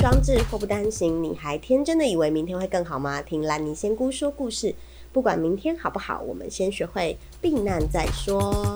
[0.00, 3.20] 双至，祸不单行，你还天真的以为明天会更好吗？
[3.20, 4.74] 听兰妮仙姑说故事，
[5.12, 8.74] 不管明天好不好，我们先学会避难再说。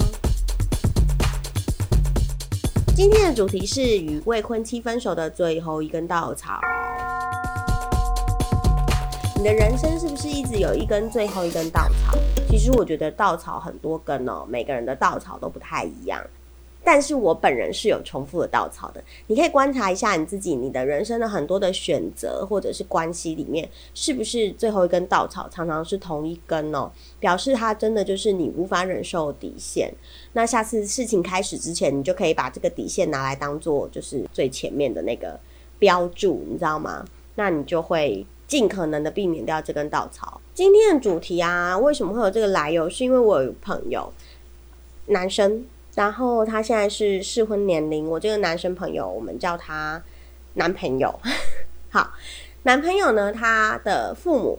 [2.95, 6.61] 今天的主题是与未婚妻分手的最后一根稻草。
[9.39, 12.19] 你的人生是不是一直有一根最后一根稻草？
[12.51, 16.23] 其实我觉得稻草很多根哦，每个人的稻草都不太一样。
[16.85, 26.93] 但是我本人是有重复的稻草的，你可以观察一下你自己，你的人生的很多的选择或者是关系里面，是不是最后一根稻草常常是同一根哦？
[27.19, 29.91] 表示它真的就是你无法忍受底线。
[30.35, 35.41] 那下次事情开始之前，你就可以把这个底线拿来当做就是最前面的那个
[35.79, 37.05] 标注，你知道吗？
[37.37, 40.41] 那你就会尽可能的避免掉这根稻草。
[40.53, 42.91] 今天的主题啊，为什么会有这个来由？
[42.91, 44.13] 是因为我有朋友，
[45.07, 45.65] 男生。
[45.95, 50.03] 然后他现在是适婚年龄，我这个男生朋友，我们叫他
[50.55, 51.21] 男朋友。
[51.91, 52.13] 好，
[52.65, 54.59] 男朋友呢，他的父母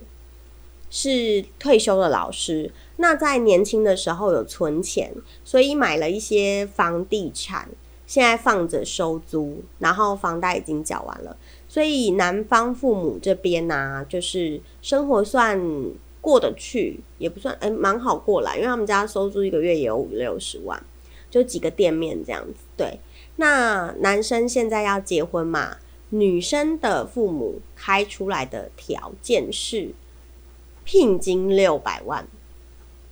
[0.90, 5.12] 是退休的老师，那在年轻的时候有存钱，
[5.44, 7.68] 所以买了一些房地产，
[8.08, 11.36] 现在放着收租，然后房贷已经缴完了，
[11.68, 15.62] 所以男方父母这边呢，就是生活算
[16.22, 20.82] 过得去，也不算哎，蛮好过来，因为他们家收租一个月也有五六十万。
[21.36, 22.98] 就几个店面这样子，对。
[23.36, 25.76] 那男生现在要结婚嘛？
[26.12, 29.90] 女生的父母开出来的条件是
[30.86, 32.26] 聘金六百万。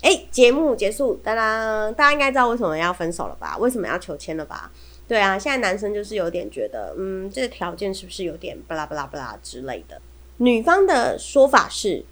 [0.03, 3.57] 哎，节目结束，当当，大家应该知道为什么要分手了吧？
[3.57, 4.71] 为什么要求签了吧？
[5.05, 10.01] 对啊，现在男生就是有点觉得，嗯，这个条件是不是有点巴拉巴拉巴拉之类的？
[10.37, 12.05] 女方的说法是，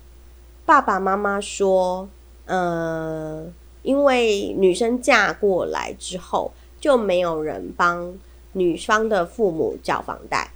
[0.65, 2.09] 爸爸妈妈说，
[2.47, 3.53] 呃。
[3.83, 8.13] 因为女生嫁过来之后，就没有人帮
[8.53, 10.51] 女方的父母缴房贷，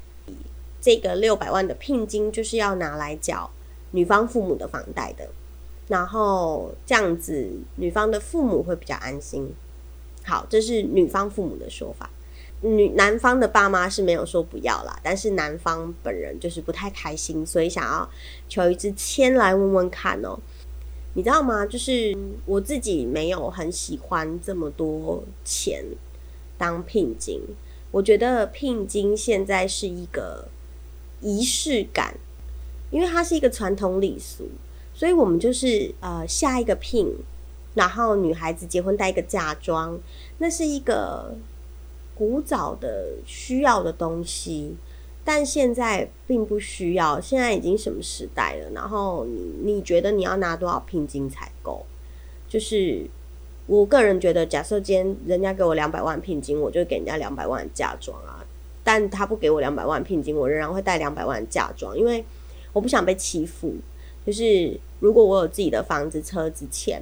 [0.79, 3.49] 这个六百万的聘金就是要拿来缴
[3.91, 5.27] 女方父母的房贷的，
[5.87, 9.51] 然后这样子女方的父母会比较安心。
[10.23, 12.09] 好，这是女方父母的说法，
[12.61, 18.09] 女男方的爸妈是没有说不要啦，但是男方本人就是不太开心，所以想要
[18.49, 20.37] 求一支签来问问看哦。
[21.17, 21.65] 你知道吗？
[21.65, 22.13] 就是
[22.45, 25.81] 我自己没有很喜欢这么多钱
[26.57, 27.41] 当聘金。
[27.91, 30.49] 我觉得聘金现在是一个
[31.21, 32.17] 仪式感，
[32.91, 34.49] 因为它是一个传统礼俗，
[34.93, 37.15] 所以我们就是呃下一个聘，
[37.75, 39.97] 然后女孩子结婚带一个嫁妆，
[40.39, 41.37] 那是一个
[42.13, 44.75] 古早的需要的东西。
[45.27, 48.69] 但现在并不需要，现在已经什么时代了？
[48.69, 51.83] 然后你你觉得你要拿多少聘金才够？
[52.47, 53.05] 就是
[53.65, 58.45] 我个人觉得，假设今天人家给我两百万聘金，我就给人家两百万嫁妆啊。
[58.83, 62.23] 但他不给我两百万聘金，我仍然会带两百万嫁妆，因为
[62.71, 63.73] 我不想被欺负。
[64.23, 67.01] 就是如果我有自己的房子、车子、钱，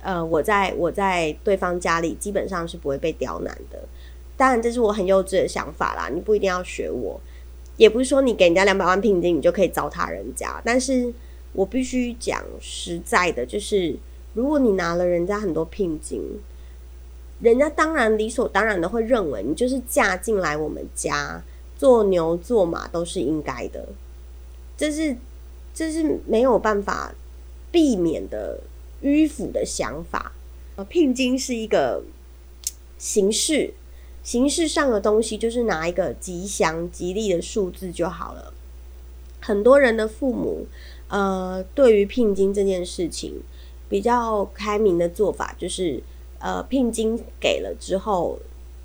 [0.00, 3.78] 呃，我在我在对方家里基本上是不会被刁难的。
[4.38, 6.08] 当然，这是我很幼稚的想法啦。
[6.08, 7.20] 你不一定要学我，
[7.76, 10.62] 也不是说你给人家两百万聘金，你就可以糟蹋人家。
[10.64, 11.12] 但是
[11.52, 13.96] 我必须讲实在的，就是
[14.34, 16.22] 如果你拿了人家很多聘金，
[17.40, 21.42] 人家当然理所当然的会认为你就是嫁进来我们家
[21.76, 23.88] 做牛做马都是应该的。
[24.76, 25.16] 这是
[25.74, 27.12] 这是没有办法
[27.72, 28.60] 避免的
[29.02, 30.30] 迂腐的想法。
[30.88, 32.04] 聘金是一个
[32.98, 33.74] 形式。
[34.28, 38.52] 形式上的东西就是拿一个吉祥、吉利的数字就好了。
[39.40, 40.66] 很多人的父母，
[41.08, 43.40] 呃，对于聘金这件事情
[43.88, 46.02] 比较开明的做法，就是
[46.40, 48.38] 呃，聘金给了之后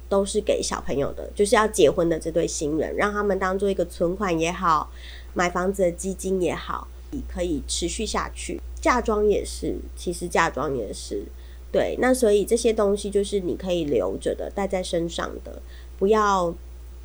[0.08, 4.90] 都是给小朋友的，就是要结婚的这对新人，让他们当做一个存款也好，
[5.34, 6.88] 买房子的基金也好，
[7.28, 8.62] 可以持续下去。
[8.80, 11.26] 嫁妆也是，其实嫁妆也是。
[11.74, 15.60] 对，那所以这些东西就是你可以留着的，带在身上的，
[15.98, 16.54] 不要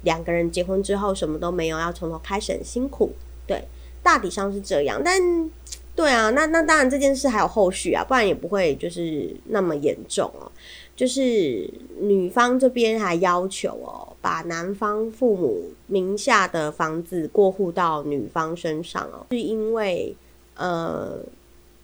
[0.03, 3.13] 两个人结婚之后什么都没有，要从头开始很辛苦。
[3.47, 3.65] 对，
[4.03, 5.01] 大体上是这样。
[5.03, 5.51] 但
[5.97, 10.53] 对啊，那那当然这件事还有后续啊，不然也不会就是那么严重哦。
[10.95, 20.15] 就是女方这边还要求哦，把男方父母名下的房子过户到女方身上哦，是因为
[20.57, 21.21] 呃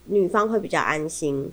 [0.04, 1.50] 女方会比较安心。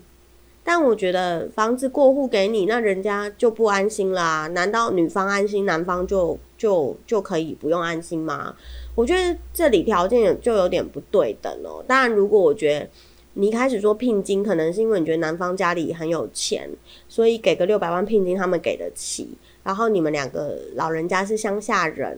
[0.64, 4.48] 但我觉得房子过户给你，那人家就不安心啦。
[4.50, 8.56] 难道女方安心，男方就就就可以不用安心吗？
[8.94, 11.84] 我觉得这里条件就有点不对等哦。
[11.88, 12.88] 当然，如果我觉得
[13.34, 16.70] 你一开始说聘金，可能是因为你觉得男方家里很有钱，
[17.10, 19.30] 所以给个六百万聘金他们给得起。
[19.64, 22.18] 然后你们两个老人家是乡下人，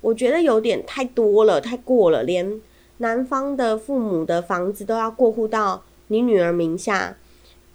[0.00, 2.60] 我觉得有点太多了，太过了，连
[2.98, 7.16] 男方的父母的房子都要过户到你女儿名下，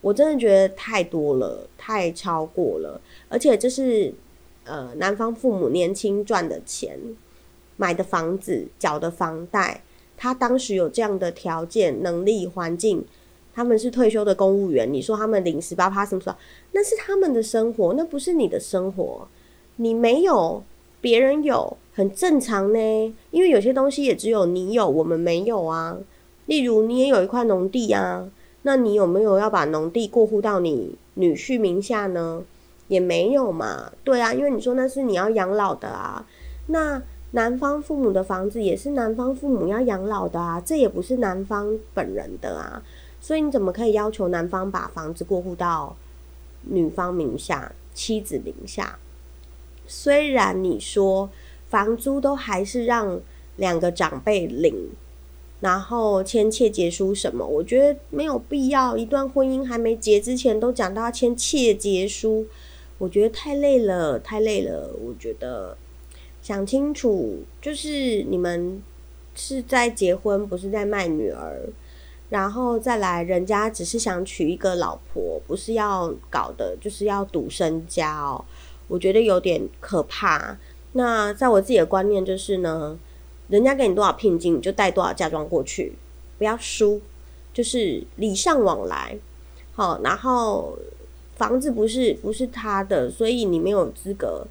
[0.01, 4.13] 我真的觉得太多了，太超过了，而且这是
[4.63, 6.97] 呃男方父母年轻赚的钱
[7.77, 9.83] 买的房子，缴的房贷，
[10.17, 13.05] 他当时有这样的条件、能力、环境。
[13.51, 16.37] 他们是退休的公务员，你说他们领十八趴什么什么，
[16.71, 19.27] 那是他们的生活，那不是你的生活。
[19.77, 20.63] 你没有，
[21.01, 22.79] 别人有，很正常呢。
[23.31, 25.97] 因为有些东西也只有你有，我们没有啊。
[26.45, 28.29] 例如，你也有一块农地啊，
[28.63, 32.43] 那你有没有要把农地过户到你女婿名下呢？
[32.87, 33.91] 也没有嘛。
[34.03, 36.25] 对啊，因为你说那是你要养老的啊。
[36.67, 37.01] 那
[37.31, 42.81] 男方父母的房子也是男方父母要养老的啊，这也不是男方本人的啊。
[43.21, 45.95] 所以你怎么可以要求男方把房子过户到
[46.63, 48.97] 女方名下、妻子名下？
[49.85, 51.29] 虽然你说
[51.67, 53.19] 房租都还是让
[53.57, 54.89] 两个长辈领，
[55.61, 58.95] 然后签切结书什么，我觉得没有必要。
[58.95, 62.45] 一段婚姻还没结之前都讲到要签切结书，
[62.97, 64.91] 我觉得太累了，太累了。
[65.01, 65.75] 我觉得
[66.41, 68.81] 想清楚，就是你们
[69.35, 71.61] 是在结婚，不是在卖女儿。
[72.29, 78.45] 然后再来，人家只是想娶一个老婆，不是要搞的，就是要赌身家哦。
[78.87, 80.57] 我觉得有点可怕。
[80.93, 82.99] 那在我自己的观念就是呢，
[83.49, 85.93] 人家给你多少聘金，你就带多少嫁妆过去，
[86.37, 87.01] 不要输，
[87.53, 89.17] 就是礼尚往来。
[89.73, 90.77] 好，然后
[91.35, 94.45] 房子不是不是他的，所以你没有资格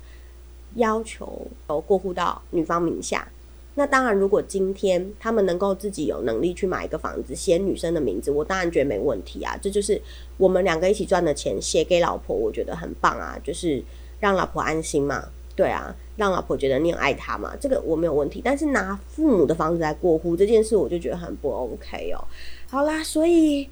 [0.74, 1.46] 要求
[1.86, 3.28] 过户到女方名下。
[3.74, 9.56] 那当然，如果今天他们能够自己有能力去买一个房子，写女生的名字，我当然觉得没问题啊。
[9.62, 10.02] 这就是
[10.36, 13.38] 我们两个一起赚的钱，写给老婆，我觉得很棒啊。
[13.44, 13.80] 就是
[14.18, 18.40] 让老婆安心嘛，对啊，让老婆觉得你很爱她嘛，这个我没有问题。
[18.44, 22.24] 但是拿父母的房子来过户这件事，我就觉得很不 OK 哦。
[22.68, 23.68] 好啦，所以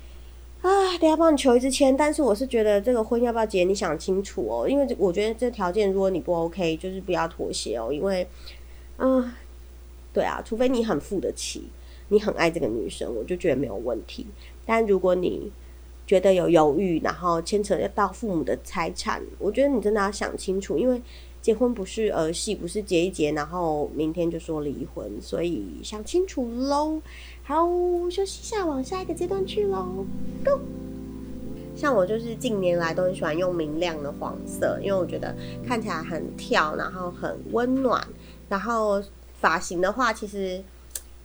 [0.63, 4.69] 啊，等下帮你求一支签，但是我是觉得这个婚要不要结，你想清楚哦。
[4.69, 7.93] 因为我觉得这条件，如果你不 OK，就是不要妥协哦。
[7.93, 8.27] 因为，
[8.99, 9.31] 嗯。
[10.13, 11.69] 对啊，除非你很付得起，
[12.09, 14.27] 你很爱这个女生，我就觉得没有问题。
[14.65, 15.53] 但如果你
[16.07, 21.03] 觉得有犹豫，然后牵扯到父母的财产，我觉得你真的要想清楚，因为
[21.47, 27.01] 结婚不是儿戏，不是结一结，然后明天就说离婚，所以想清楚喽。
[27.45, 27.65] 好，
[28.11, 30.05] 休息一下，往下一个阶段去喽。
[30.45, 30.59] Go。
[31.77, 35.33] 像我就是近年来都很喜欢用明亮的黄色，因为我觉得
[35.65, 38.05] 看起来很跳，然后很温暖，
[38.49, 39.01] 然后。
[39.39, 40.65] 发型的话，其实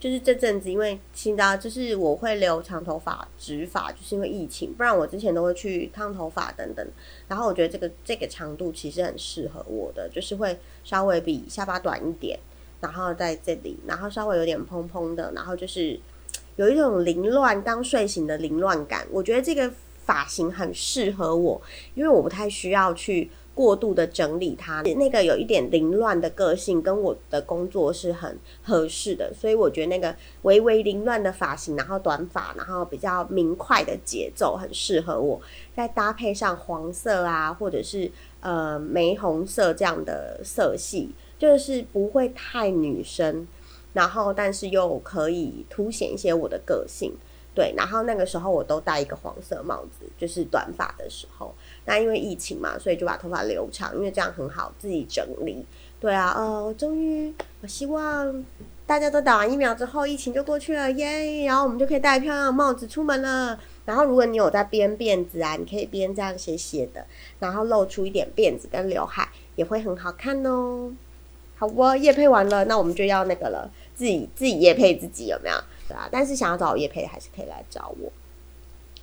[0.01, 6.85] 就是这阵子，因为知道就是我会留长头发、直发，就是因为疫情，不然我之前都会去烫头发等等。
[7.27, 12.39] 然后我觉得这个这个长度其实很适合我的，就是会稍微比下巴短一点，
[12.79, 15.99] 然后在这里，然后稍微有点蓬蓬的，然后就是
[16.55, 19.05] 有一种凌乱刚睡醒的凌乱感。
[19.11, 19.71] 我觉得这个
[20.03, 21.61] 发型很适合我，
[21.93, 23.29] 因为我不太需要去。
[23.61, 35.39] 过度的整理它，那个有一点凌乱的个性，跟我的工作是很合适的，所以我觉得那个微微凌乱的发型，然后短发，然后比较明快的节奏，很适合我。
[35.75, 43.47] 再搭配上黄色啊，或者是呃玫红色这样的色系，就是不会太女生，
[43.93, 47.13] 然后但是又可以凸显一些我的个性。
[47.53, 51.53] 对，然后那个时候我都戴一个黄色帽子，就是短发的时候。
[51.85, 55.65] 那因为疫情嘛，所以就把头发留长，因为这样很好自己整理。
[55.99, 58.43] 对啊，呃，我终于，我希望
[58.85, 61.45] 大家都打完疫苗之后，疫情就过去了耶。
[61.45, 63.59] 然后我们就可以戴漂亮的帽子出门了。
[63.85, 67.05] 然后如果你有在编辫子啊，你可以编这样斜斜的，
[67.39, 70.91] 然后露出一点辫子跟刘海，也会很好看哦。
[71.55, 75.55] 好哦，叶配完了，那我们就要那个了，自己自己叶配自己有没有？
[75.87, 78.11] 对啊，但是想要找我叶配，还是可以来找我。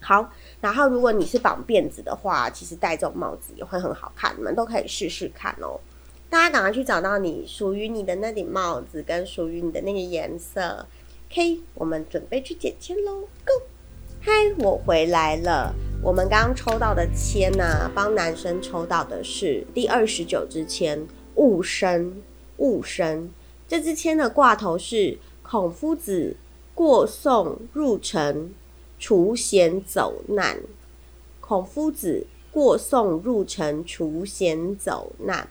[0.01, 5.79] 好，然后如果你是绑辫子的话，其实戴这种帽子也会很好看，你们都可以试试看哦。
[6.29, 10.85] 大家赶快去找到你属于你的那顶帽子，跟属于你的那个颜色。
[11.31, 13.67] OK，我们准备去剪签喽，Go！
[14.21, 15.75] 嗨，我回来了。
[16.03, 22.21] 我们刚刚抽到的签呢，帮男生抽到的是第二十九支签，雾生
[22.57, 23.31] 雾生。
[23.69, 26.37] 这支签的挂头是孔夫子
[26.75, 28.51] 过宋入城。
[28.99, 30.61] 除险走难，
[31.41, 35.49] 孔夫子过宋入城，除险走难。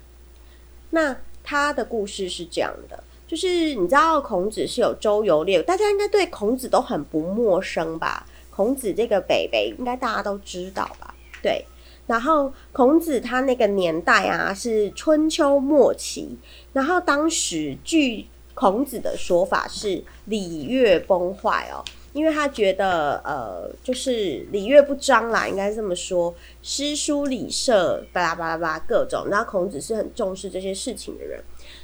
[0.89, 8.25] 那他的故事是这样的，就是你知道孔子是有周游列，大家应该对孔子都很不陌生吧？
[8.49, 11.13] 孔子这个北北应该大家都知道吧？
[11.41, 11.65] 对，
[12.07, 16.37] 然后孔子他那个年代啊是春秋末期，
[16.73, 21.85] 然后当时据孔子的说法是礼乐崩坏哦。
[22.17, 26.33] 因为他觉得，呃，就是礼乐不彰啦，应该这么说，
[26.63, 29.27] 诗书礼社巴拉巴拉巴拉各种。
[29.29, 31.39] 然后孔子是很重视这些事情的人，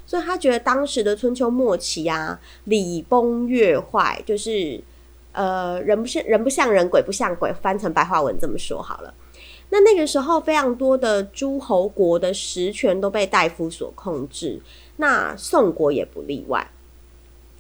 [0.07, 4.81] 所以他觉得当时的春秋末期啊，礼崩乐坏，就是
[5.33, 9.13] 呃，人不像人不像人，鬼不像鬼，翻成白话文这么说好了。
[9.69, 14.59] 那那个时候，非常多的诸侯国的实权都被大夫所控制，
[14.97, 16.67] 那宋国也不例外。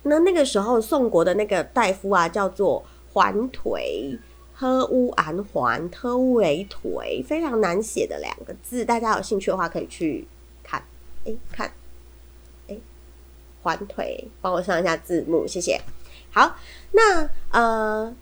[0.03, 4.17] 那那个时候，宋国的那个大夫啊，叫做环颓，
[4.53, 8.85] 呵乌安桓，特乌雷颓，非常难写的两个字。
[8.85, 10.27] 大家有兴趣的话，可以去
[10.63, 10.83] 看。
[11.25, 11.71] 哎，看，
[12.67, 12.77] 哎，
[13.63, 15.81] 环腿，帮我上一下字幕，谢谢。
[16.31, 16.55] 好，
[16.91, 18.13] 那呃。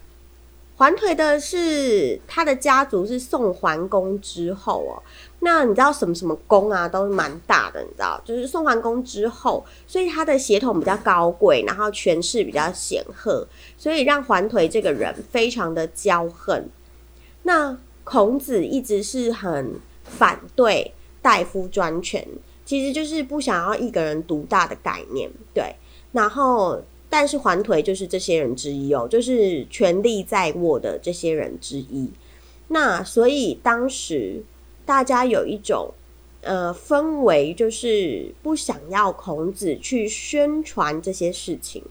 [0.81, 4.97] 桓颓的是他的家族是宋桓公之后哦，
[5.41, 13.47] 那你知道什么什么公啊，都蛮大的，你知道，就是宋桓公之后，所以他的血统比较高贵，然后权势比较显赫，
[13.77, 16.67] 所以让桓颓这个人非常的骄横。
[17.43, 22.27] 那孔子一直是很反对大夫专权，
[22.65, 25.75] 其实就是不想要一个人独大的概念，对，
[26.11, 26.81] 然后。
[27.11, 32.09] 但是环腿就是这些人之一哦，就是权力在握的这些人之一。
[32.69, 34.41] 那所以当时
[34.85, 35.93] 大家有一种
[36.39, 41.83] 呃氛围，就是不想要孔子去宣传这些事情，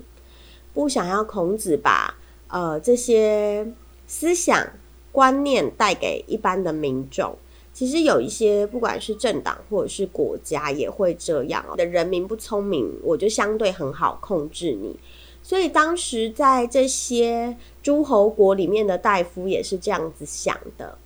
[0.73, 3.71] 不想要孔子把呃这些
[4.07, 4.71] 思想
[5.13, 7.37] 观念带给一般的民众。
[7.81, 14.95] 其实有一些不管是政党或者是国家也会这样的人民不聪明，我就相对很好控制你。
[15.43, 20.99] 所以当时在这些诸侯国里面的大夫也是这样子想的。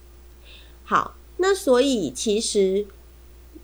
[0.83, 2.85] 好，那所以其实，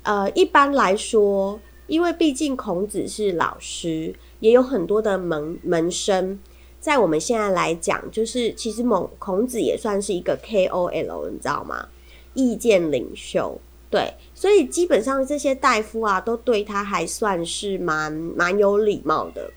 [0.05, 6.39] 呃，一般来说，因为毕竟孔子是老师，也有很多的门门生，
[6.79, 11.89] 在我们现在来讲，就是其实孔孔子也算是一个 KOL，你知道吗？
[12.41, 19.51] 意见领袖，对，所以基本上这些大夫啊，都对他还算是蛮蛮有礼貌的。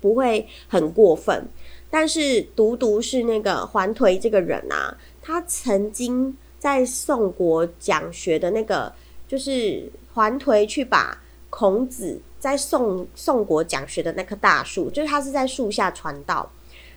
[0.00, 1.46] 不会很过分，
[1.88, 8.92] 但是独独是那个桓颓这个人啊，他曾经在宋国讲学的那个，
[9.28, 11.16] 就是桓颓去把
[11.50, 16.50] 孔子在宋宋国讲学的那棵大树，就是他是在树下传道，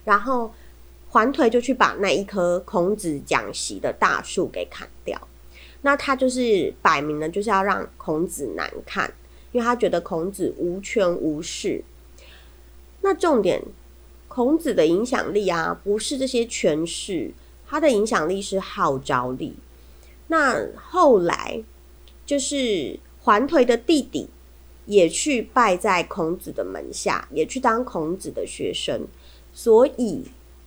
[0.04, 0.52] 然后
[1.16, 5.30] 桓颓就去把那一棵孔子讲席的大树给砍掉，
[5.82, 9.14] 那他就是摆明了就是要让孔子难看，
[9.54, 11.86] 因为他觉得孔子无权无势。
[13.00, 13.64] 那重点，
[14.28, 17.32] 孔子的影响力啊，不是这些权势，
[17.66, 19.56] 他的影响力是号召力。
[20.28, 21.64] 那后来
[22.26, 24.28] 就是桓颓的弟弟
[24.86, 29.08] 也去拜在孔子的门下，也去当孔子的学生，
[29.54, 30.26] 所以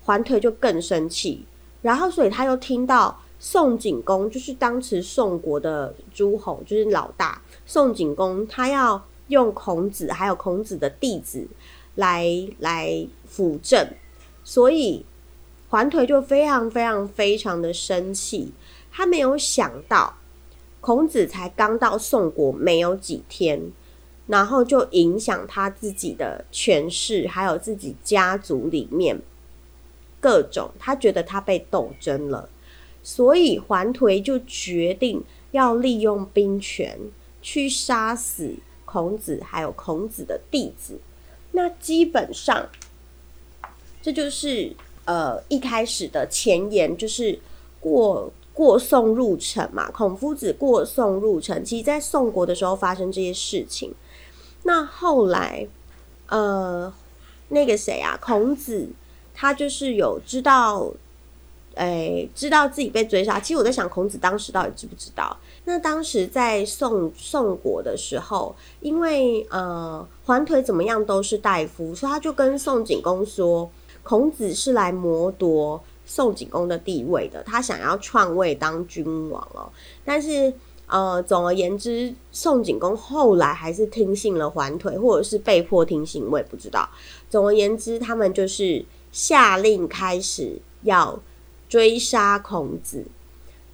[0.09, 1.45] 桓颓就更生气。
[1.83, 11.47] 然后，所以他又听到宋景公，就是当时宋国的诸侯，就是老大宋景公，他要用孔子还有孔子的弟子。
[11.95, 12.29] 来
[12.61, 13.89] 来辅政，
[14.45, 15.05] 所以
[15.69, 18.53] 桓颓就非常非常非常的生气。
[18.93, 20.15] 他没有想到
[20.81, 23.73] 孔子才刚到宋国没有几天，
[24.29, 29.21] 然后就影响他自己的权势，还有自己家族里面
[30.21, 30.71] 各种。
[30.79, 32.49] 他觉得他被斗争了，
[33.03, 36.99] 所以桓颓就决定要利用兵权
[37.41, 40.99] 去杀死孔子，还有孔子的弟子。
[41.53, 42.69] 那基本上，
[44.03, 47.39] 这就是呃一开始的前言，就是
[47.81, 49.91] 过过宋入城嘛。
[49.91, 53.95] 孔夫子过宋入城，其实在宋国的时候发生这些事情。
[54.65, 55.67] 那后来，
[56.27, 56.93] 呃，
[57.49, 58.91] 那个谁啊，孔子
[59.39, 60.93] 他就是有知道。
[61.75, 63.39] 哎，知道自己被追杀。
[63.39, 65.37] 其实我在想，孔子当时到底知不知道？
[65.65, 73.71] 那当时在宋宋国的时候，因为呃，桓腿怎么样都是大夫，所以他就跟宋景公说，
[74.03, 79.71] 孔子是来谋夺宋景公的地位的，他想要篡位当君王哦。
[80.05, 80.53] 但是
[80.89, 86.89] 呃，总而言之，宋景公后来还是听信了桓腿，或者是被迫听信，我也不知道。
[87.31, 88.85] 总而言之，他们就是
[89.19, 91.19] 下令开始要。
[91.69, 93.05] 追杀孔子，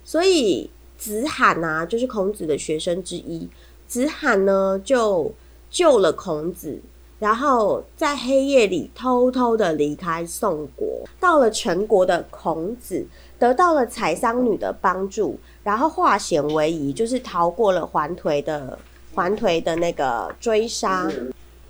[0.03, 3.49] 所以子罕啊，就是孔子的学生之一。
[3.87, 5.33] 子罕呢，就
[5.71, 6.83] 救了孔子，
[7.21, 13.07] 然后在黑夜里偷偷的离开宋国，到了陈国的孔子
[13.39, 18.77] 得到了采桑女的帮助，然后化险为夷，就是逃过了环颓的
[19.15, 21.09] 环颓的那个追杀。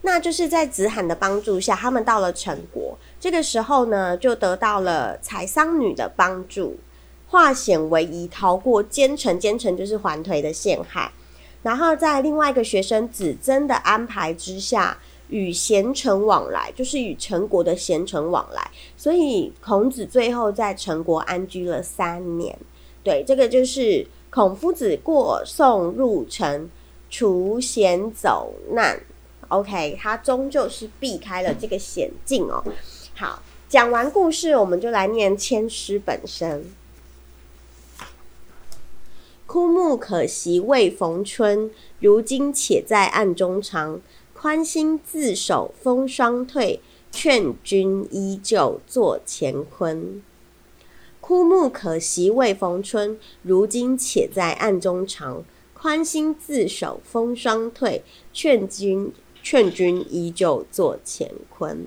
[0.06, 2.96] 那就是在子罕的帮助下，他们到了陈国。
[3.18, 6.76] 这个时候呢，就得到了采桑女的帮助，
[7.28, 9.40] 化险为夷，逃过奸臣。
[9.40, 11.10] 奸臣就是环颓的陷害。
[11.62, 18.70] 然后在另外一个学生子曾的安排之下，与贤臣往来，就是与陈国的贤臣往来。
[18.98, 22.54] 所以孔子最后在陈国安居了三年。
[23.02, 26.68] 对，这个就是孔夫子过宋入陈，
[27.08, 29.00] 除险走难。
[29.48, 32.64] OK，他终究是避开了这个险境哦。
[33.14, 36.72] 好，讲完故事，我们就来念千诗本身。
[39.46, 41.70] 枯木可惜未逢春，
[42.00, 44.00] 如今且在暗中藏。
[44.32, 50.22] 宽心自守风霜退，劝君依旧坐乾坤。
[51.20, 55.44] 枯木可惜未逢春，如今且在暗中藏。
[55.72, 58.02] 宽心自守风霜退，
[58.34, 59.12] 劝君
[59.44, 61.86] 劝君依旧做乾坤。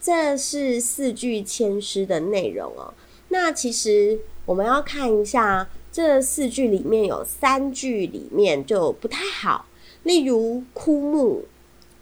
[0.00, 2.94] 这是四句千诗的内容哦。
[3.28, 5.68] 那其实我们要看一下。
[5.90, 9.66] 这四句里面有三句里面就不太好，
[10.04, 11.46] 例如“枯木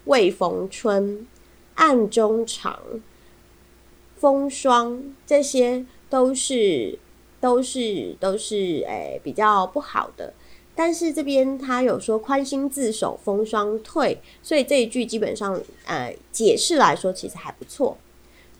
[0.05, 1.25] 未逢春
[1.75, 2.77] ”“暗中藏
[4.17, 6.99] ”“风霜”，这些都是
[7.39, 10.33] 都是都是诶比较不好的。
[10.77, 17.97] 但是这边他有说“宽心自守，风霜退”，所以这一句基本上呃解释来说其实还不错。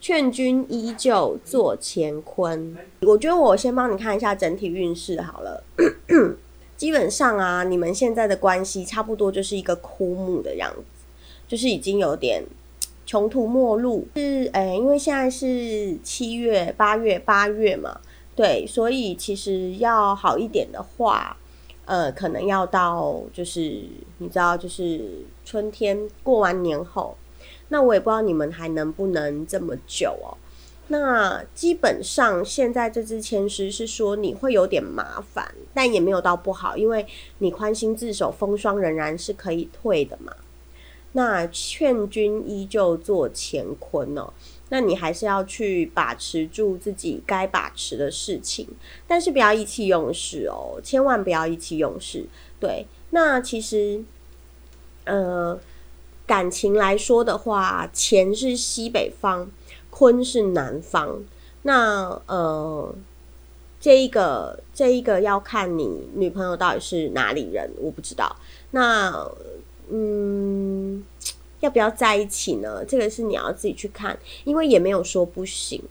[0.01, 2.75] 劝君依旧做乾坤。
[3.01, 5.63] 我觉得我先帮你看一下整体运势好了。
[6.75, 11.05] 基本上啊，你们现在的关系差不多就是一个枯木的样子，
[11.47, 12.43] 就是已经有点
[13.05, 14.07] 穷途末路。
[14.15, 17.99] 是诶，因为现在是七月、八月、八月嘛，
[18.35, 21.37] 对，所以其实要好一点的话，
[21.87, 23.81] 呃，可能要到就是
[24.19, 27.17] 你知道，就是春天过完年后。
[27.69, 30.37] 那我也不知道你们还能不能这么久哦。
[30.89, 37.05] 那基本上现在这支签师是说你会有点麻烦，但也没有到不好，因为
[37.39, 40.33] 你宽心自守，风霜仍然是可以退的嘛。
[41.13, 44.31] 那劝君依旧做乾坤哦，
[44.69, 48.67] 那你还是要去把持住自己该把持的事情，
[49.07, 52.25] 但是不要意气用事哦，千万不要意气用事。
[52.59, 54.03] 对，那其实，
[55.05, 55.59] 呃。
[56.27, 59.49] 感情来说的话，乾是西北方，
[59.89, 61.23] 坤是南方。
[61.61, 62.93] 那呃，
[63.79, 68.35] 这一个这一个要看你女朋友到底是哪里人，我不知道。
[68.71, 69.25] 那
[69.89, 71.01] 嗯，
[71.59, 72.83] 要不要在一起呢？
[72.85, 75.81] 这个是你要自己去看，因为也没有说不行。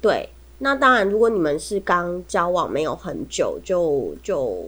[0.00, 4.66] 对，那当然，如果你们是刚交往没有很久，就就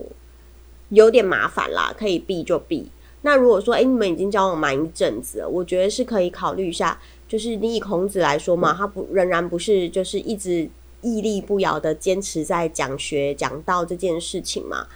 [0.88, 2.90] 有点麻烦啦，可以避就避。
[3.22, 6.98] 那如果说，哎，你们已经交往蛮一阵子了，我觉得是可以考虑一下。
[7.28, 10.68] 就是你以孔子来说嘛，他不仍然不是就是一直
[11.02, 14.88] 屹立不摇的坚持在讲学讲道这件事情嘛。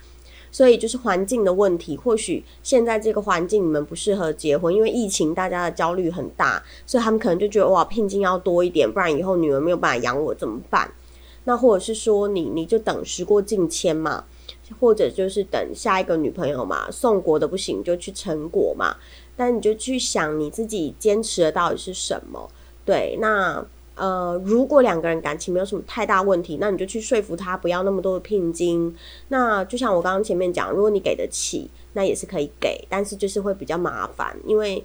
[0.55, 10.89] 所以就是环境的问题，或许现在这个环境你们不适合结婚，因为疫情大家的焦虑很大，所以他们可能就觉得哇，聘金要多一点，不然以后女儿没有办法养我怎么办？
[11.47, 14.27] 那或者是说你你就等时过境迁嘛。
[14.81, 18.97] 或者就是等下一个女朋友嘛，宋国的不行就去陈国嘛。
[19.37, 22.49] 但你就去想你自己坚持的到底是什么？
[22.83, 23.63] 对，那
[23.97, 28.95] 呃，如果两个人感情没有什么太大问题，那你就去说服他不要那么多的聘金。
[29.29, 34.85] 那就像我刚刚前面讲，如果你给得起，那也是可以给，但是就是会比较麻烦，因为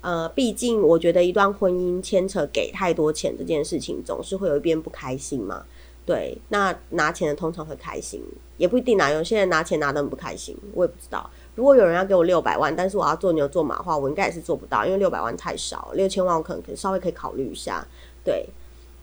[0.00, 5.64] 呃，毕竟我觉得一段婚姻牵扯给太多钱这件事情，总是会有一边不开心嘛。
[6.04, 8.22] 对，那拿钱的通常会开心，
[8.56, 9.10] 也不一定拿。
[9.10, 11.28] 有些人拿钱拿的很不开心，我也不知道。
[11.54, 17.86] 如果有人要给我六百万，但是我要做牛做马的话，我应该也是做不到，因为六百万太少，六千万我可能可稍微可以考虑一下。
[18.28, 18.46] 对，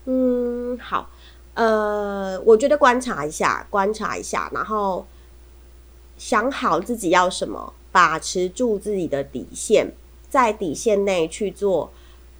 [0.04, 1.10] 嗯，好，
[1.54, 5.04] 呃，我觉得观察一下，观察一下，然后
[6.16, 9.92] 想好自己要什么，把持住自己的底线，
[10.30, 11.90] 在底线内去做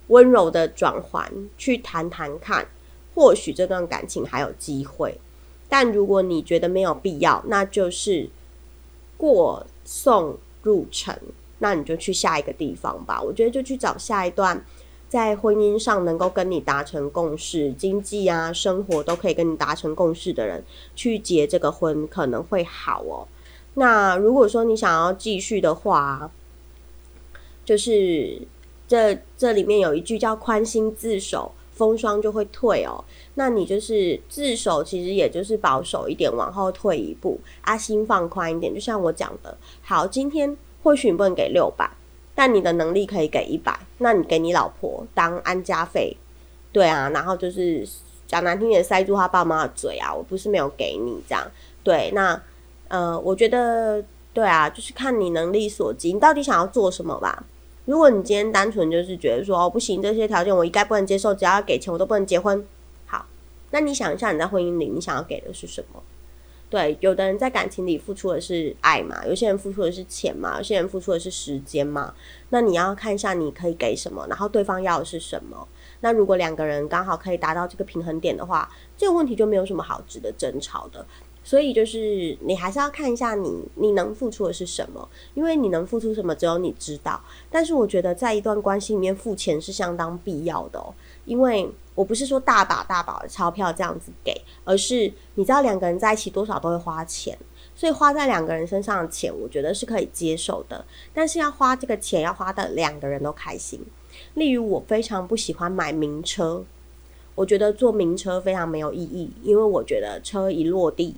[0.07, 2.69] 温柔的转换，去谈谈看。
[3.17, 5.21] 或许这段感情还有机会，
[5.69, 8.31] 但如果你觉得没有必要，那就是
[9.17, 11.19] 过送入城，
[11.59, 13.21] 那你就去下一个地方吧。
[13.21, 14.65] 我觉得就去找下一段
[15.17, 20.63] 在婚姻上能够跟你达成共识、经济啊、生活都可以跟你达成共识的人
[20.95, 23.27] 去结这个婚，可能会好哦。
[23.73, 26.31] 那如果说你想要继续的话，
[27.65, 28.43] 就是
[28.87, 33.03] 这这里面有一句叫“宽心自守，风霜就会退”哦。
[33.37, 38.75] 那你就是自守，其实也就是保守一点，往后退一步，啊，心放宽一点。
[38.75, 41.91] 就像我讲的，好，今天或许你不能给六百，
[42.37, 46.17] 但你的能力可以给一百，那你给你老婆当安家费，
[46.71, 47.85] 对啊，然后就是
[48.29, 51.51] 讲难听点，塞住他爸妈的嘴啊，我不是没有给你这样，
[51.83, 52.41] 对，那
[52.89, 57.45] 呃，我觉得对啊，就是看你能力所及，你到底想要做什么吧。
[57.87, 62.63] 如果你今天单纯就是觉得说哦不行，这些条件我一概不能接受，只要给钱我都不能结婚。
[63.07, 63.25] 好，
[63.71, 66.03] 那你想一下你在婚姻里你想要给的是什么？
[66.69, 72.13] 对，有的人在感情里付出的是爱嘛，有些人付出的是钱嘛，有些人付出的是时间嘛。
[72.51, 75.69] 那你要看一下你可以给什么，然后对方要的是什么。
[76.01, 81.07] 那如果两个人刚好可以达到这个平衡点的话，这个问题就没有什么好值得争吵的。
[81.45, 87.23] 所以就是你还是要看一下你你能付出的是什么，因为你能付出什么只有你知道。
[87.49, 90.93] 但是我觉得在一段关系里面付钱是相当必要的哦，
[91.27, 97.37] 因为我不是说大把大把的钞票这样子给，而是你知道两个人在一起多少都会花钱，
[97.75, 100.83] 所以花在两个人身上的钱，我觉得是可以接受的。
[101.13, 103.85] 但是要花这个钱要花的两个人都开心。
[104.33, 106.65] 例如我非常不喜欢买名车，
[107.35, 111.17] 我觉得坐名车非常没有意义，因为我觉得车一落地。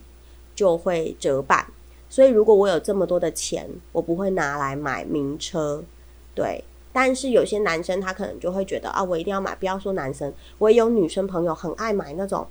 [0.59, 1.64] 就会折半，
[2.11, 5.85] 所以如果我有这么多的钱，我不会拿来买名车，
[6.35, 6.64] 对。
[7.01, 9.55] 但是有些男生他可能就会觉得啊，我一定要买。
[9.55, 12.45] 不要说男生，我也有女生朋友很爱买那种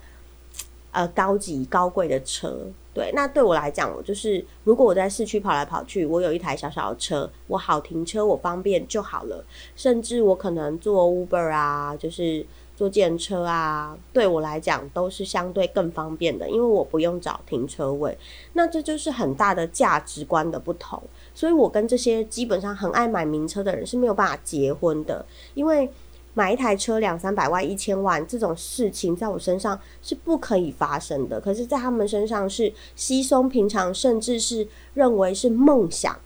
[0.91, 3.11] 呃高级高贵的车，对。
[3.13, 9.43] 那对我来讲，我就是如果我在市区跑来跑去，我有一台小小的车，我好停车，我方便就好了。
[9.75, 12.45] 甚至我可能坐 Uber 啊，就是。
[12.77, 18.15] 坐电车啊，对我来讲都是相对更方便的，因为我不用找停车位。
[18.53, 21.01] 那这就是很大的价值观的不同。
[21.37, 25.23] 所以我跟这些基本上很爱买名车的人是没有办法结婚的，
[25.53, 25.87] 因为
[26.33, 31.39] 买一台车两三百万、一千万这种事情，在我身上是不可以发生的。
[31.39, 36.19] 可是，在他们身上是稀松平常，甚至是认为是梦想。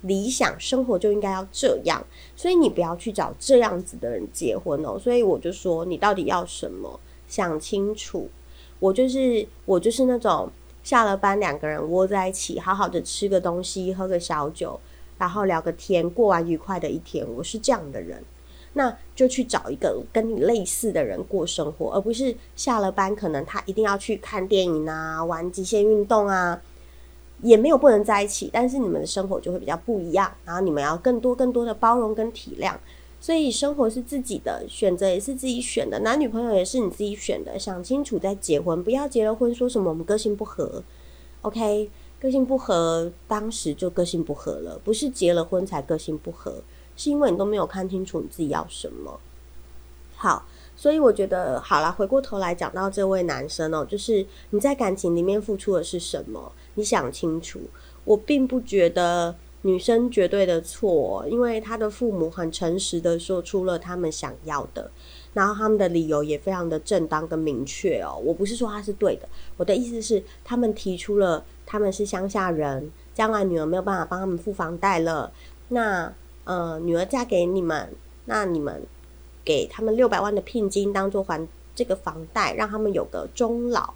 [0.00, 4.98] 理想生活就应该要这样，所以你不要去找这样子的人结婚哦。
[4.98, 6.98] 所以我就说，你到底要什么？
[7.28, 8.28] 想清楚。
[8.80, 10.50] 我就是我就是那种
[10.82, 14.80] 下了班两个人窝在一起，好好的吃个东西，喝个小酒，
[15.18, 17.26] 然后聊个天，过完愉快的一天。
[17.36, 18.22] 我是这样的人，
[18.72, 26.60] 那就去找一个跟你类似的人过生活，而不是下了班可能他一定要去看电影啊，玩极限运动啊。
[27.40, 32.72] 也没有不能在一起，但是你们的生活就会比较不一样，然后你们要更多更多的包容跟体谅，
[33.22, 40.82] 所以生活是自己的选择，也是自己选的，男女朋友也是你自己选的，想清楚再结婚，不要结了婚说什么我们个性不合
[41.42, 46.62] ，OK，个性不合，当时就个性不合了，不是结了婚才个性不合，
[46.96, 49.20] 是因为你都没有看清楚你自己要什么。
[50.16, 50.44] 好。
[50.74, 56.50] 所以我觉得好了，回过头来讲到这位男生哦，就是你在感情里面付出的是什么？
[56.74, 57.60] 你想清楚。
[58.04, 64.90] 我并不觉得女生绝对的错，因为她的父母很诚实的说出了他们想要的，
[65.32, 68.20] 然后他们的理由也非常的正当跟明确哦。
[68.24, 75.32] 我不是说他是对的，我的意思是他们提出了他们是乡下人，将来女儿没有办法帮他们付房贷了，
[75.68, 76.12] 那
[76.44, 77.94] 呃女儿嫁给你们，
[78.26, 78.82] 那你们。
[79.44, 81.44] 给他们六百万的聘金当做还
[81.74, 83.92] 这个房贷，让他们有个终老。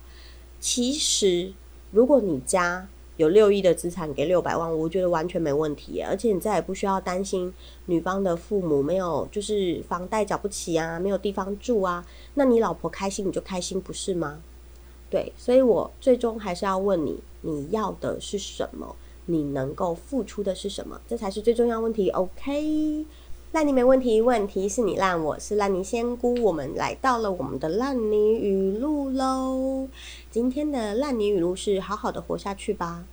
[0.58, 1.52] 其实，
[1.92, 6.02] 如果你家有六亿的资产，给六百万，我觉得完全没问题。
[6.02, 7.52] 而且你再也不需要担心
[7.86, 12.06] 女方的父母没有，就是房贷缴不起啊，没有地方住啊。
[12.34, 14.40] 那你老婆开心你就开心，不是吗？
[15.08, 18.96] 对，所以我最终还是要问你，你要的是什么？
[19.26, 21.00] 你能够付出的是什么？
[21.08, 22.10] 这才是最重要问题。
[22.10, 23.06] OK。
[23.52, 25.22] 烂泥没问题，问题是你烂。
[25.22, 29.88] 我是烂泥仙姑，我们来到了我们的烂泥语录喽。
[30.30, 33.04] 今天的烂泥语录是：好好的活下去吧，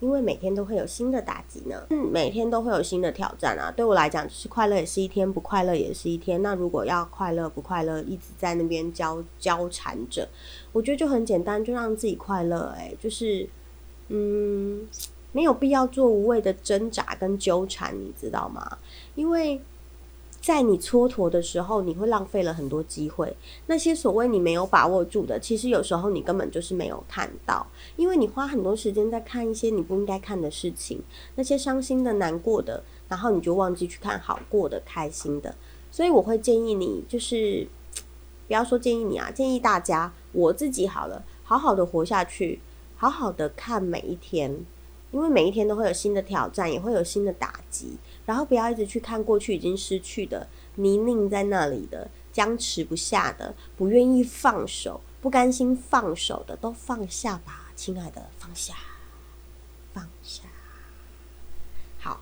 [0.00, 1.86] 因为每天都会有新的打击呢。
[1.88, 3.72] 嗯，每天都会有新的挑战啊。
[3.74, 6.42] 对我来讲，就是快乐也是一天，不快乐也是一天。
[6.42, 10.28] 那如果要快乐不快乐，一直在那边交交缠着，
[10.72, 12.74] 我觉得就很简单，就让自己快乐。
[12.76, 13.48] 哎，就是
[14.08, 14.86] 嗯。
[15.32, 18.78] 没有必要做无谓的挣扎跟纠缠，你知道吗？
[19.14, 19.60] 因为
[20.40, 23.36] 在你蹉跎的时候，你会浪费了很多机会。
[23.66, 27.66] 那些所谓你没有把握住的，其实有时候你根本就是没有看到，
[27.96, 31.00] 因为你花很多时间在看一些你不应该看的事情，
[31.36, 35.54] 那些伤心的、难过的，然后你就忘记去看好过的、开心的。
[35.92, 37.68] 所以我会建议你，就是
[38.48, 42.60] 不要说建议你啊，建议大家，我自己好了，好好的活下去，
[42.96, 44.64] 好好的看每一天。
[45.12, 47.96] 因为每一天都会有新的挑战，也会有新的打击，
[48.26, 58.74] 然后不要一直去看过去已经失去的、泥泞在那里的、僵持不下的、不愿意放手、不甘心放手的，都放下吧，亲爱的，放下，
[59.92, 60.42] 放下。
[61.98, 62.20] 好，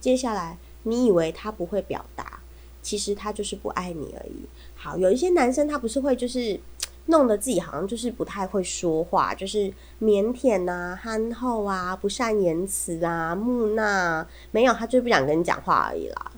[0.00, 2.40] 接下来你以为他不会表达，
[2.82, 4.46] 其实他就是不爱你而已。
[4.74, 6.60] 好，有一些男生他不是会就是。
[7.06, 16.32] 弄得自己好像就是不太会说话，就是腼腆呐、憨厚啊、不善言辞啊、木讷，没有，他就不想跟你讲话而已啦。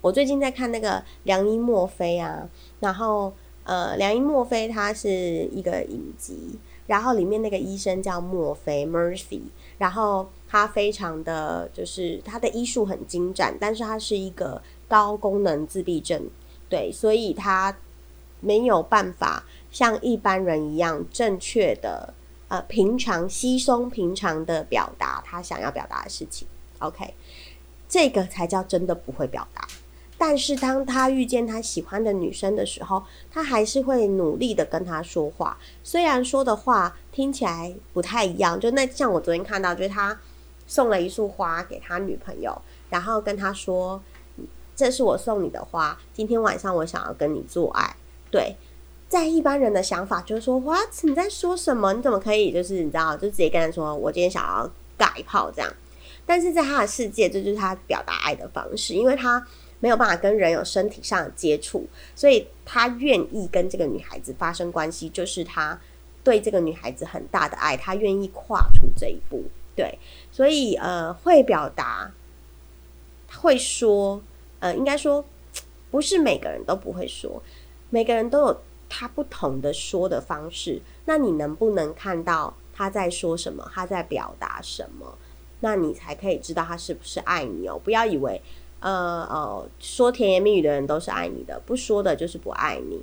[0.00, 0.92] 我最近在看那个
[1.24, 2.48] 《良医墨菲》啊，
[2.80, 3.32] 然后
[3.64, 9.42] 呃，《良医墨菲》他是一个影集，然后里面那个医生叫墨菲 （Murphy），
[9.76, 16.30] 然后他非常的就是他的医术很精湛，但是他是一个高功能自闭症，
[16.70, 17.76] 对，所以他
[18.40, 19.44] 没有办法。
[19.70, 22.12] 像一般人一样正确的，
[22.48, 26.48] 呃，平常稀松平常的表达他想要表达的事情
[26.80, 27.14] ，OK，
[27.88, 29.66] 这个才叫真的不会表达。
[30.18, 38.60] 但是当他遇见他喜欢的女生的时候，他还是会努力的跟他说话，虽然说的话听起来不太一样。
[38.60, 40.20] 就那像我昨天看到，就是他
[40.66, 44.02] 送了一束花给他女朋友，然后跟他说
[44.76, 47.96] ：“这是我送你的花，今天晚上我想要跟你做爱。”
[48.30, 48.56] 对。
[49.10, 50.88] 在一般人的想法就是说，What？
[51.02, 51.92] 你在说什么？
[51.94, 55.68] 你怎么可以就是你知道，就直接跟他说，我今天想要盖炮这样。
[56.24, 59.44] 但是在他的世界，这就是他表达爱的方式，因为他
[59.80, 65.76] 没有办法跟人有身体上的接触，所以他愿意跟这个女孩子发生关系，就是他
[66.22, 69.42] 对这个女孩子很大的爱，他愿意跨出这一步。
[69.74, 69.98] 对，
[70.30, 72.12] 所以呃，会表达，
[73.40, 74.22] 会说，
[74.60, 75.24] 呃，应该说，
[75.90, 77.42] 不是每个人都不会说，
[77.88, 78.60] 每个人都有。
[78.90, 83.70] 他不同的说的方式，那你能不能看到他在说什么？
[83.72, 85.16] 他在表达什么？
[85.60, 87.80] 那你才可以知道他是不是爱你哦。
[87.82, 88.42] 不要以为，
[88.80, 93.02] 呃呃，说甜言蜜语的人都是爱你的，不说的就是不爱你。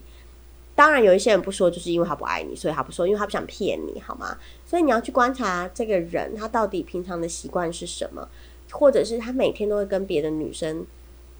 [0.75, 4.37] 当然，有一些人不说，就是因为他不爱你，所以他不说，因为他不想骗你，好吗？
[4.65, 8.27] 所以你要去观察这个人，他到底平常的习惯是什么，
[8.71, 10.85] 或者是他每天都会跟别的女生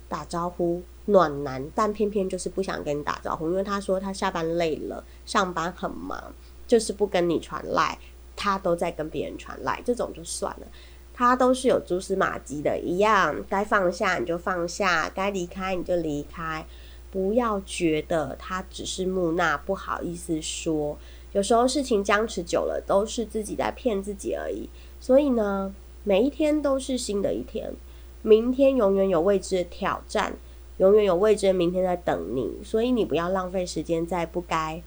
[0.07, 0.81] 打招呼。
[1.07, 6.33] 暖男，但偏偏就是不想跟你打招呼，因为他说他下班累了，上班很忙，
[6.67, 7.97] 就是不跟你传赖，
[8.35, 10.67] 他都在跟别人传赖，这种就算了，
[11.13, 16.65] 他都是有蛛丝马迹的，一样该放下你就放下，该离开你就离开，
[17.09, 20.97] 不要觉得他只是木讷，不好意思说，
[21.31, 24.69] 有时候事情僵持久了，都是自己在骗自己而已。
[24.99, 27.73] 所以呢，每一天都是新的一天，
[28.21, 30.35] 明天永远有未知的挑战。
[30.77, 34.81] 永远有未知的明天在等你，所以你不要浪费时间在不该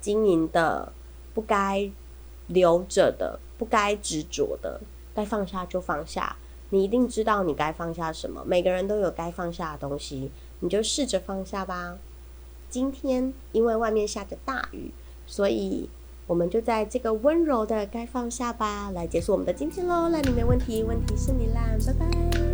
[0.00, 0.92] 经营的、
[1.34, 1.90] 不该
[2.46, 4.80] 留着的、不该执着的，
[5.14, 6.36] 该放下就放下。
[6.70, 11.98] 你一定知道你该放下什么，每个人都有该放下的东西，你就试着放下吧。
[12.68, 14.90] 今天因为外面下着大雨，
[15.26, 15.88] 所以
[16.26, 20.08] 我们就在这个温柔的该放下吧来结束我们的今天喽。
[20.08, 22.53] 那你没问题，问题是你啦，拜拜。